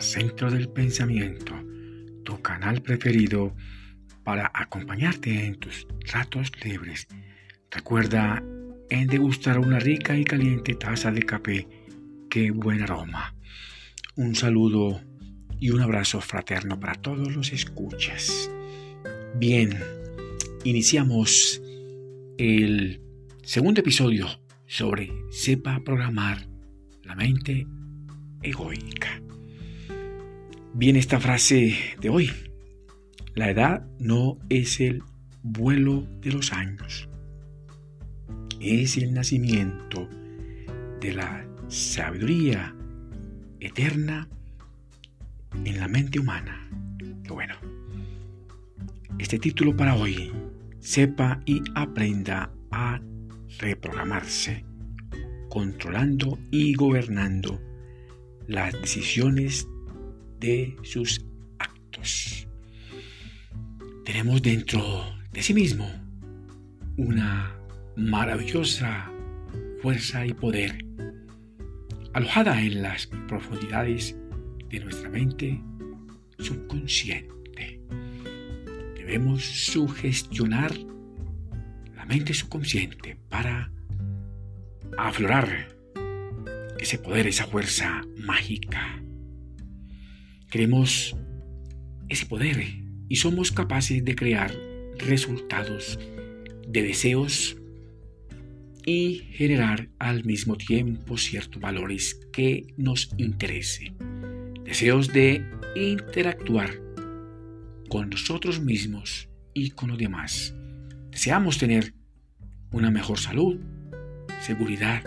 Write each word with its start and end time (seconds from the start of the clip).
Centro 0.00 0.50
del 0.50 0.68
Pensamiento, 0.68 1.54
tu 2.24 2.40
canal 2.40 2.82
preferido 2.82 3.54
para 4.24 4.50
acompañarte 4.54 5.44
en 5.44 5.56
tus 5.56 5.86
ratos 6.12 6.52
libres. 6.64 7.06
Recuerda 7.70 8.42
en 8.88 9.06
degustar 9.06 9.58
una 9.58 9.78
rica 9.78 10.16
y 10.16 10.24
caliente 10.24 10.74
taza 10.74 11.10
de 11.10 11.22
café. 11.22 11.68
¡Qué 12.28 12.50
buen 12.50 12.82
aroma! 12.82 13.34
Un 14.16 14.34
saludo 14.34 15.00
y 15.58 15.70
un 15.70 15.80
abrazo 15.80 16.20
fraterno 16.20 16.80
para 16.80 16.94
todos 16.94 17.34
los 17.34 17.52
escuchas. 17.52 18.50
Bien, 19.36 19.78
iniciamos 20.64 21.62
el 22.38 23.00
segundo 23.42 23.80
episodio 23.80 24.26
sobre 24.66 25.12
sepa 25.30 25.82
programar 25.84 26.46
la 27.04 27.14
mente 27.14 27.66
egoica. 28.42 29.20
Bien 30.80 30.96
esta 30.96 31.20
frase 31.20 31.76
de 32.00 32.08
hoy. 32.08 32.30
La 33.34 33.50
edad 33.50 33.86
no 33.98 34.38
es 34.48 34.80
el 34.80 35.02
vuelo 35.42 36.06
de 36.22 36.32
los 36.32 36.54
años. 36.54 37.06
Es 38.60 38.96
el 38.96 39.12
nacimiento 39.12 40.08
de 41.02 41.12
la 41.12 41.46
sabiduría 41.68 42.74
eterna 43.60 44.26
en 45.66 45.78
la 45.78 45.86
mente 45.86 46.18
humana. 46.18 46.66
Bueno. 47.28 47.56
Este 49.18 49.38
título 49.38 49.76
para 49.76 49.96
hoy, 49.96 50.32
sepa 50.78 51.42
y 51.44 51.60
aprenda 51.74 52.54
a 52.70 53.02
reprogramarse, 53.58 54.64
controlando 55.50 56.38
y 56.50 56.72
gobernando 56.72 57.60
las 58.46 58.72
decisiones 58.72 59.68
de 60.40 60.76
sus 60.82 61.24
actos. 61.58 62.46
Tenemos 64.04 64.42
dentro 64.42 65.04
de 65.32 65.42
sí 65.42 65.54
mismo 65.54 65.88
una 66.96 67.54
maravillosa 67.96 69.10
fuerza 69.82 70.26
y 70.26 70.34
poder 70.34 70.84
alojada 72.12 72.60
en 72.60 72.82
las 72.82 73.06
profundidades 73.28 74.16
de 74.68 74.80
nuestra 74.80 75.08
mente 75.08 75.62
subconsciente. 76.38 77.80
Debemos 78.96 79.44
sugestionar 79.44 80.72
la 81.94 82.04
mente 82.06 82.34
subconsciente 82.34 83.16
para 83.28 83.70
aflorar 84.96 85.76
ese 86.78 86.98
poder, 86.98 87.26
esa 87.26 87.46
fuerza 87.46 88.02
mágica. 88.16 89.02
Queremos 90.50 91.16
ese 92.08 92.26
poder 92.26 92.64
y 93.08 93.16
somos 93.16 93.52
capaces 93.52 94.04
de 94.04 94.14
crear 94.16 94.52
resultados 94.98 95.98
de 96.66 96.82
deseos 96.82 97.56
y 98.84 99.28
generar 99.32 99.88
al 99.98 100.24
mismo 100.24 100.56
tiempo 100.56 101.16
ciertos 101.18 101.60
valores 101.60 102.20
que 102.32 102.66
nos 102.76 103.10
interesen. 103.16 103.96
Deseos 104.64 105.12
de 105.12 105.44
interactuar 105.76 106.70
con 107.88 108.10
nosotros 108.10 108.60
mismos 108.60 109.28
y 109.54 109.70
con 109.70 109.90
los 109.90 109.98
demás. 109.98 110.54
Deseamos 111.10 111.58
tener 111.58 111.94
una 112.72 112.90
mejor 112.90 113.18
salud, 113.18 113.58
seguridad, 114.40 115.02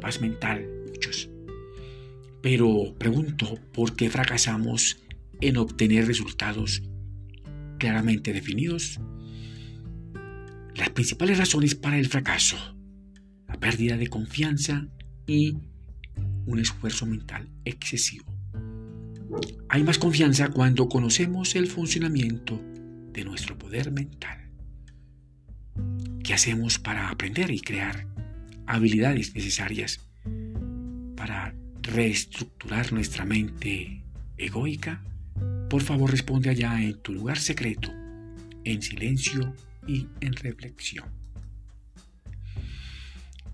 paz 0.00 0.20
mental, 0.20 0.66
muchos. 0.88 1.30
Pero 2.48 2.94
pregunto 2.96 3.58
por 3.72 3.96
qué 3.96 4.08
fracasamos 4.08 5.02
en 5.40 5.56
obtener 5.56 6.06
resultados 6.06 6.80
claramente 7.76 8.32
definidos. 8.32 9.00
Las 10.76 10.90
principales 10.90 11.38
razones 11.38 11.74
para 11.74 11.98
el 11.98 12.06
fracaso, 12.06 12.56
la 13.48 13.58
pérdida 13.58 13.96
de 13.96 14.06
confianza 14.06 14.86
y 15.26 15.56
un 16.46 16.60
esfuerzo 16.60 17.04
mental 17.04 17.50
excesivo. 17.64 18.32
Hay 19.68 19.82
más 19.82 19.98
confianza 19.98 20.46
cuando 20.46 20.88
conocemos 20.88 21.56
el 21.56 21.66
funcionamiento 21.66 22.62
de 23.12 23.24
nuestro 23.24 23.58
poder 23.58 23.90
mental. 23.90 24.52
¿Qué 26.22 26.32
hacemos 26.32 26.78
para 26.78 27.08
aprender 27.10 27.50
y 27.50 27.58
crear 27.58 28.06
habilidades 28.66 29.34
necesarias 29.34 30.06
para 31.16 31.52
reestructurar 31.86 32.92
nuestra 32.92 33.24
mente 33.24 34.02
egoica? 34.36 35.02
Por 35.70 35.82
favor 35.82 36.10
responde 36.10 36.50
allá 36.50 36.82
en 36.82 37.00
tu 37.02 37.12
lugar 37.12 37.38
secreto, 37.38 37.90
en 38.64 38.82
silencio 38.82 39.54
y 39.86 40.08
en 40.20 40.34
reflexión. 40.34 41.08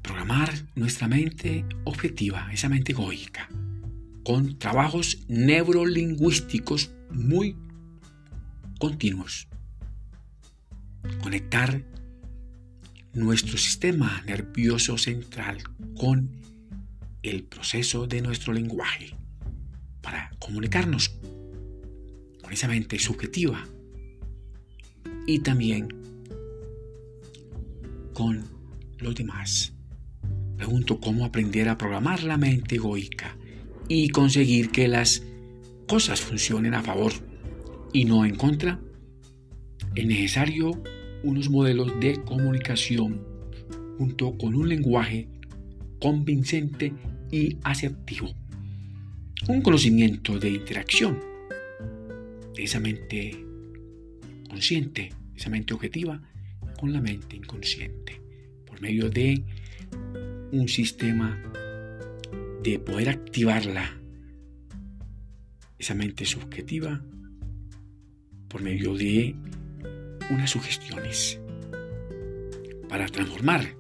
Programar 0.03 0.53
nuestra 0.75 1.09
mente 1.09 1.65
objetiva, 1.85 2.53
esa 2.53 2.69
mente 2.69 2.93
egoica, 2.93 3.49
con 4.25 4.59
trabajos 4.59 5.25
neurolingüísticos 5.29 6.91
muy 7.11 7.57
continuos. 8.79 9.49
Conectar 11.23 11.85
nuestro 13.15 13.59
sistema 13.59 14.23
nervioso 14.27 14.97
central 14.99 15.59
con 15.97 16.42
el 17.23 17.45
proceso 17.45 18.07
de 18.07 18.21
nuestro 18.21 18.53
lenguaje 18.53 19.15
para 20.01 20.31
comunicarnos 20.39 21.17
con 22.43 22.53
esa 22.53 22.69
mente 22.69 22.99
subjetiva 22.99 23.65
y 25.27 25.39
también 25.39 25.89
con 28.13 28.45
los 28.99 29.15
demás. 29.15 29.73
Pregunto 30.57 31.01
cómo 31.01 31.25
aprender 31.25 31.69
a 31.69 31.79
programar 31.79 32.23
la 32.25 32.37
mente 32.37 32.77
egoica 32.77 33.37
y 33.89 34.09
conseguir 34.11 34.71
que 34.71 34.89
las 34.89 35.23
cosas 35.89 36.21
funcionen 36.21 36.75
a 36.75 36.83
favor 36.83 37.13
y 37.93 38.05
no 38.05 38.25
en 38.25 38.37
contra. 38.37 38.81
Es 39.95 40.07
necesario 40.07 40.83
unos 41.23 41.51
modelos 41.51 41.99
de 42.01 42.23
comunicación 42.25 43.25
junto 43.99 44.37
con 44.37 44.55
un 44.55 44.69
lenguaje 44.69 45.29
convincente 46.01 46.93
y 47.33 47.57
asertivo. 47.65 48.33
Un 49.49 49.63
conocimiento 49.63 50.39
de 50.39 50.51
interacción 50.51 51.19
de 52.55 52.63
esa 52.63 52.79
mente 52.79 53.45
consciente, 54.49 55.13
esa 55.35 55.51
mente 55.51 55.75
objetiva, 55.75 56.23
con 56.79 56.93
la 56.93 57.01
mente 57.01 57.35
inconsciente, 57.35 58.21
por 58.67 58.81
medio 58.81 59.11
de 59.11 59.43
un 60.53 60.69
sistema 60.69 61.43
de 62.63 62.79
poder 62.79 63.09
activarla, 63.09 63.99
esa 65.79 65.95
mente 65.95 66.25
subjetiva, 66.25 67.03
por 68.49 68.63
medio 68.63 68.95
de 68.95 69.35
unas 70.31 70.51
sugestiones 70.51 71.41
para 72.89 73.07
transformar 73.07 73.75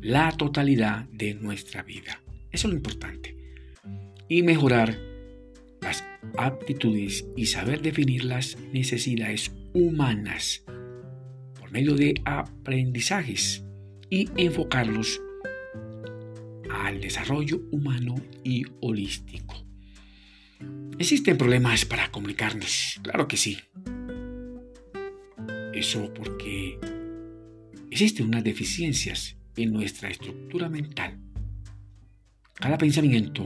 la 0.00 0.30
totalidad 0.30 1.06
de 1.10 1.34
nuestra 1.34 1.82
vida. 1.82 2.20
Eso 2.56 2.68
es 2.68 2.72
lo 2.72 2.78
importante. 2.78 3.36
Y 4.30 4.42
mejorar 4.42 4.98
las 5.82 6.02
aptitudes 6.38 7.26
y 7.36 7.44
saber 7.44 7.82
definir 7.82 8.24
las 8.24 8.56
necesidades 8.72 9.52
humanas 9.74 10.64
por 11.60 11.70
medio 11.70 11.94
de 11.94 12.14
aprendizajes 12.24 13.62
y 14.08 14.30
enfocarlos 14.38 15.20
al 16.70 16.98
desarrollo 16.98 17.60
humano 17.72 18.14
y 18.42 18.64
holístico. 18.80 19.62
¿Existen 20.98 21.36
problemas 21.36 21.84
para 21.84 22.10
comunicarnos? 22.10 22.98
Claro 23.02 23.28
que 23.28 23.36
sí. 23.36 23.58
Eso 25.74 26.10
porque 26.14 26.78
existen 27.90 28.28
unas 28.28 28.44
deficiencias 28.44 29.36
en 29.56 29.74
nuestra 29.74 30.08
estructura 30.08 30.70
mental. 30.70 31.25
Cada 32.58 32.78
pensamiento 32.78 33.44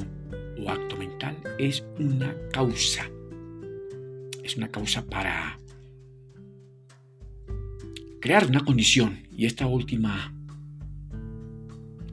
o 0.59 0.71
acto 0.71 0.97
mental 0.97 1.37
es 1.59 1.85
una 1.99 2.35
causa. 2.53 3.11
Es 4.45 4.57
una 4.57 4.69
causa 4.69 5.05
para 5.05 5.59
crear 8.21 8.47
una 8.47 8.61
condición 8.61 9.27
y 9.37 9.47
esta 9.47 9.67
última 9.67 10.33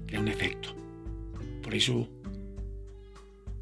crea 0.08 0.22
un 0.22 0.28
efecto. 0.28 0.70
Por 1.62 1.76
eso 1.76 2.10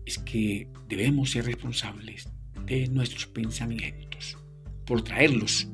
es 0.06 0.18
que 0.20 0.70
debemos 0.88 1.32
ser 1.32 1.46
responsables 1.46 2.30
de 2.66 2.88
nuestros 2.88 3.26
pensamientos, 3.28 4.38
por 4.86 5.02
traerlos 5.02 5.68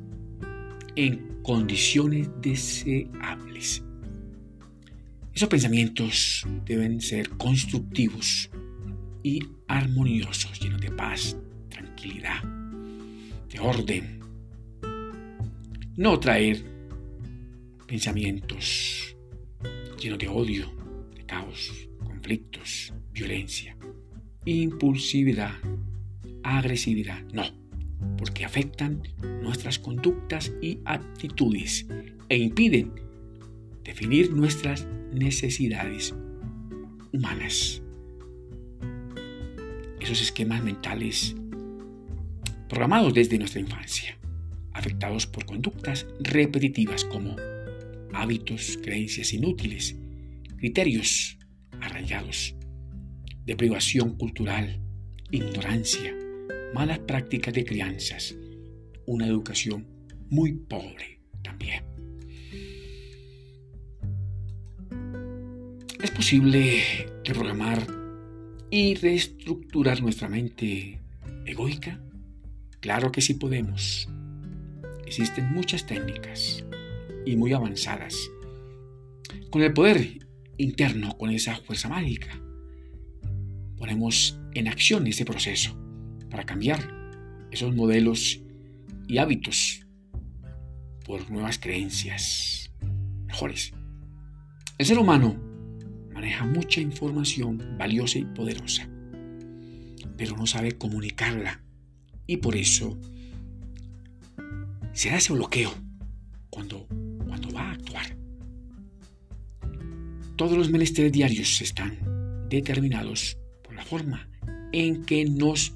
en 0.96 1.42
condiciones 1.44 2.30
deseables. 2.42 3.84
Esos 5.34 5.50
pensamientos 5.50 6.46
deben 6.66 7.02
ser 7.02 7.30
constructivos, 7.30 8.50
y 9.24 9.48
armoniosos, 9.68 10.60
llenos 10.60 10.82
de 10.82 10.92
paz, 10.92 11.38
tranquilidad, 11.70 12.44
de 13.50 13.60
orden. 13.60 14.20
No 15.96 16.20
traer 16.20 16.64
pensamientos 17.88 19.16
llenos 20.00 20.20
de 20.20 20.28
odio, 20.28 20.72
de 21.16 21.24
caos, 21.26 21.72
conflictos, 22.04 22.94
violencia, 23.14 23.76
impulsividad, 24.46 25.54
agresividad. 26.44 27.22
No, 27.34 27.44
porque 28.18 28.46
afectan 28.46 29.04
nuestras 29.42 29.78
conductas 29.78 30.52
y 30.62 30.80
actitudes 30.86 31.86
e 32.30 32.38
impiden 32.38 32.94
definir 33.84 34.32
nuestras 34.32 34.88
necesidades 35.12 36.14
humanas. 37.12 37.82
Esos 40.00 40.22
esquemas 40.22 40.64
mentales 40.64 41.36
programados 42.70 43.14
desde 43.14 43.38
nuestra 43.38 43.60
infancia, 43.60 44.18
afectados 44.74 45.28
por 45.28 45.46
conductas 45.46 46.08
repetitivas 46.22 47.04
como 47.06 47.36
hábitos, 48.14 48.80
creencias 48.82 49.34
inútiles, 49.34 49.96
criterios 50.58 51.38
arraigados, 51.82 52.56
deprivación 53.46 54.16
cultural, 54.18 54.80
ignorancia, 55.32 56.16
malas 56.74 57.00
prácticas 57.00 57.54
de 57.54 57.66
crianzas, 57.66 58.36
una 59.06 59.28
educación 59.28 59.88
muy 60.30 60.54
pobre 60.54 61.22
también. 61.44 61.91
¿Es 66.02 66.10
posible 66.10 66.82
reprogramar 67.24 67.86
y 68.72 68.96
reestructurar 68.96 70.02
nuestra 70.02 70.28
mente 70.28 71.00
egoica? 71.46 72.02
Claro 72.80 73.12
que 73.12 73.22
sí 73.22 73.36
podemos. 73.36 74.10
Existen 75.06 75.54
muchas 75.54 75.86
técnicas 75.86 76.66
y 77.24 77.36
muy 77.36 77.54
avanzadas. 77.54 78.16
Con 79.52 79.62
el 79.62 79.74
poder 79.74 80.26
interno, 80.58 81.16
con 81.20 81.30
esa 81.30 81.58
fuerza 81.58 81.88
mágica, 81.88 82.42
ponemos 83.78 84.40
en 84.56 84.70
acción 84.70 85.06
ese 85.06 85.24
proceso 85.24 85.78
para 86.32 86.48
cambiar 86.48 86.80
esos 87.52 87.76
modelos 87.76 88.42
y 89.08 89.20
hábitos 89.20 89.86
por 91.06 91.30
nuevas 91.30 91.60
creencias 91.60 92.72
mejores. 93.28 93.72
El 94.80 94.86
ser 94.88 94.98
humano 94.98 95.51
maneja 96.22 96.46
mucha 96.46 96.80
información 96.80 97.78
valiosa 97.80 98.20
y 98.20 98.26
poderosa, 98.26 98.88
pero 100.18 100.38
no 100.38 100.46
sabe 100.46 100.74
comunicarla 100.74 101.64
y 102.28 102.38
por 102.38 102.56
eso 102.56 102.96
se 104.94 105.10
da 105.10 105.18
ese 105.18 105.34
bloqueo 105.34 105.74
cuando, 106.52 106.86
cuando 107.26 107.52
va 107.52 107.62
a 107.62 107.72
actuar. 107.72 108.16
Todos 110.36 110.56
los 110.56 110.70
menesteres 110.70 111.12
diarios 111.12 111.60
están 111.60 111.98
determinados 112.50 113.40
por 113.64 113.74
la 113.74 113.84
forma 113.84 114.30
en 114.72 115.04
que 115.06 115.26
nos 115.26 115.74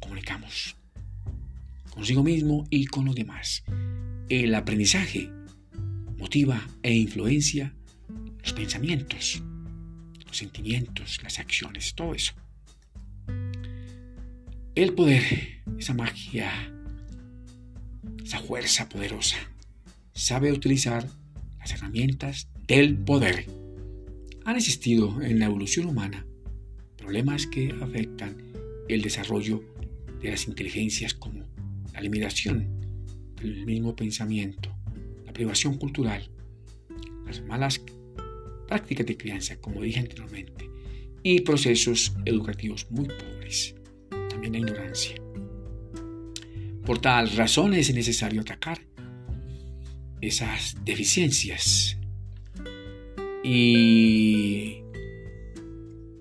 comunicamos 0.00 0.74
consigo 1.90 2.24
mismo 2.24 2.66
y 2.70 2.86
con 2.86 3.04
los 3.04 3.14
demás. 3.14 3.62
El 4.28 4.52
aprendizaje 4.56 5.30
motiva 6.18 6.66
e 6.82 6.92
influencia 6.92 7.72
los 8.46 8.52
pensamientos, 8.52 9.42
los 10.24 10.36
sentimientos, 10.36 11.20
las 11.24 11.40
acciones, 11.40 11.96
todo 11.96 12.14
eso. 12.14 12.32
El 14.76 14.92
poder, 14.92 15.64
esa 15.76 15.94
magia, 15.94 16.52
esa 18.24 18.38
fuerza 18.38 18.88
poderosa, 18.88 19.36
sabe 20.14 20.52
utilizar 20.52 21.08
las 21.58 21.72
herramientas 21.72 22.46
del 22.68 22.96
poder. 22.96 23.46
Han 24.44 24.54
existido 24.54 25.20
en 25.22 25.40
la 25.40 25.46
evolución 25.46 25.86
humana 25.86 26.24
problemas 26.96 27.48
que 27.48 27.74
afectan 27.82 28.36
el 28.88 29.02
desarrollo 29.02 29.64
de 30.22 30.30
las 30.30 30.46
inteligencias 30.46 31.14
como 31.14 31.42
la 31.92 32.00
limitación 32.00 32.68
del 33.42 33.66
mismo 33.66 33.96
pensamiento, 33.96 34.72
la 35.24 35.32
privación 35.32 35.78
cultural, 35.78 36.30
las 37.26 37.42
malas 37.42 37.80
prácticas 38.66 39.06
de 39.06 39.16
crianza, 39.16 39.56
como 39.60 39.82
dije 39.82 40.00
anteriormente, 40.00 40.68
y 41.22 41.40
procesos 41.40 42.14
educativos 42.24 42.90
muy 42.90 43.06
pobres, 43.06 43.74
también 44.28 44.52
la 44.52 44.58
ignorancia. 44.58 45.16
Por 46.84 47.00
tal 47.00 47.30
razón 47.30 47.74
es 47.74 47.92
necesario 47.92 48.40
atacar 48.40 48.80
esas 50.20 50.76
deficiencias 50.84 51.98
y 53.42 54.82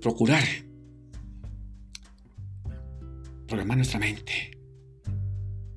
procurar 0.01 0.43
programar 3.47 3.77
nuestra 3.77 3.99
mente 3.99 4.57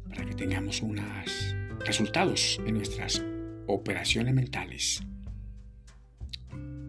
para 0.08 0.24
que 0.24 0.34
tengamos 0.34 0.82
unos 0.82 1.04
resultados 1.86 2.60
en 2.66 2.74
nuestras 2.74 3.22
operaciones 3.66 4.34
mentales 4.34 5.02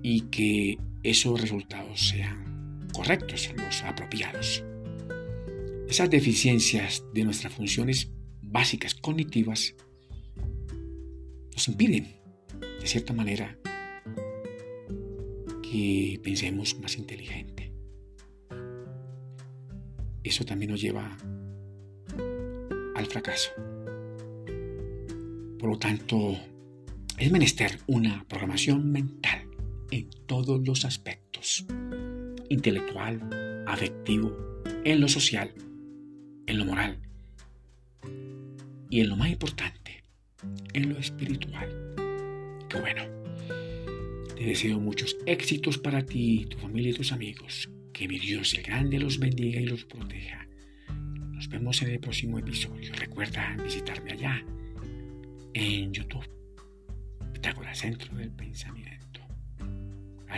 y 0.02 0.22
que 0.30 0.78
esos 1.04 1.40
resultados 1.40 2.10
sean 2.10 2.88
correctos, 2.94 3.50
los 3.56 3.84
apropiados. 3.84 4.64
Esas 5.88 6.10
deficiencias 6.10 7.04
de 7.14 7.24
nuestras 7.24 7.54
funciones 7.54 8.12
básicas 8.42 8.96
cognitivas 8.96 9.76
nos 11.52 11.68
impiden, 11.68 12.16
de 12.60 12.88
cierta 12.88 13.14
manera, 13.14 13.58
que 15.64 16.20
pensemos 16.24 16.80
más 16.80 16.98
inteligente. 16.98 17.72
Eso 20.24 20.46
también 20.46 20.72
nos 20.72 20.82
lleva 20.82 21.18
al 22.96 23.06
fracaso. 23.06 23.52
Por 25.58 25.70
lo 25.70 25.78
tanto, 25.78 26.38
es 27.18 27.32
menester 27.32 27.80
una 27.88 28.26
programación 28.28 28.92
mental 28.92 29.29
en 29.92 30.10
todos 30.28 30.66
los 30.68 30.86
aspectos, 30.86 31.66
intelectual, 32.50 33.66
afectivo, 33.68 34.36
en 34.84 35.02
lo 35.02 35.08
social, 35.08 35.54
en 36.48 36.58
lo 36.58 36.66
moral 36.66 37.00
y 38.90 39.02
en 39.02 39.10
lo 39.10 39.16
más 39.16 39.30
importante, 39.30 40.04
en 40.74 40.90
lo 40.90 40.98
espiritual. 40.98 41.70
Qué 42.68 42.80
bueno. 42.80 43.04
Te 44.36 44.46
deseo 44.46 44.80
muchos 44.80 45.18
éxitos 45.26 45.78
para 45.78 46.06
ti, 46.06 46.48
tu 46.50 46.58
familia 46.58 46.92
y 46.92 46.94
tus 46.94 47.12
amigos. 47.12 47.70
Que 47.94 48.08
mi 48.08 48.18
Dios 48.18 48.54
el 48.54 48.64
Grande 48.64 48.98
los 48.98 49.20
bendiga 49.20 49.60
y 49.60 49.66
los 49.66 49.84
proteja. 49.86 50.48
Nos 51.34 51.50
vemos 51.50 51.82
en 51.82 51.90
el 51.90 52.00
próximo 52.00 52.40
episodio. 52.40 52.94
Recuerda 52.94 53.58
visitarme 53.62 54.14
allá 54.14 54.44
en 55.54 55.92
YouTube. 55.92 56.28
Pitágoras 57.34 57.80
Centro 57.80 58.16
del 58.16 58.32
Pensamiento. 58.32 58.99